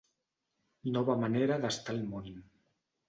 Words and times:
«nova 0.95 1.17
manera 1.25 1.59
d'estar 1.67 1.95
al 1.99 2.03
món». 2.15 2.33